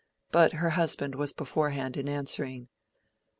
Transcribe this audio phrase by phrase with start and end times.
[0.31, 2.69] But her husband was beforehand in answering.